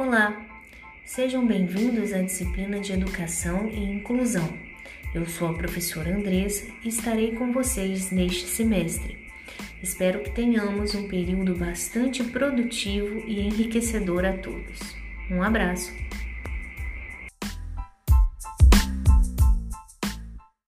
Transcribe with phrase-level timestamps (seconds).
[0.00, 0.34] Olá,
[1.04, 4.48] sejam bem-vindos à disciplina de Educação e Inclusão.
[5.14, 9.18] Eu sou a professora Andressa e estarei com vocês neste semestre.
[9.82, 14.96] Espero que tenhamos um período bastante produtivo e enriquecedor a todos.
[15.30, 15.92] Um abraço!